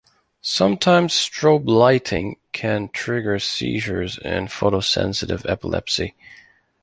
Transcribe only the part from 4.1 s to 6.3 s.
in photosensitive epilepsy.